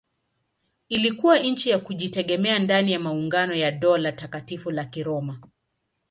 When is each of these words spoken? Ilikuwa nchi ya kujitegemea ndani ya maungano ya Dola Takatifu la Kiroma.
Ilikuwa 0.89 1.39
nchi 1.39 1.69
ya 1.69 1.79
kujitegemea 1.79 2.59
ndani 2.59 2.91
ya 2.91 2.99
maungano 2.99 3.53
ya 3.55 3.71
Dola 3.71 4.11
Takatifu 4.11 4.71
la 4.71 4.85
Kiroma. 4.85 5.39